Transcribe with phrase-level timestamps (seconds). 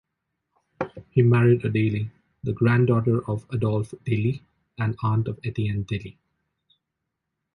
[1.11, 2.09] He married a Daily,
[2.41, 4.43] the granddaughter of Adolphe Dailly
[4.79, 6.17] and aunt of Etienne Dailly.